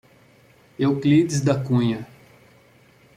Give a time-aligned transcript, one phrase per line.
[0.79, 2.07] Euclides da Cunha